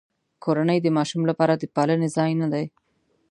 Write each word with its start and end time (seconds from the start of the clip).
کورنۍ 0.43 0.77
د 0.83 0.87
ماشوم 0.97 1.21
لپاره 1.29 1.53
د 1.57 1.63
پالنې 1.75 2.09
ځای 2.15 2.31
نه 2.41 2.47
دی. 2.53 2.65